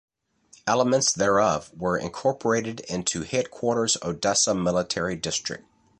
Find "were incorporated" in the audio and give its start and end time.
1.75-2.79